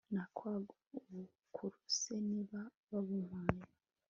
[0.13, 2.59] nakwanga ubukuru se niba
[2.89, 3.67] babumpaye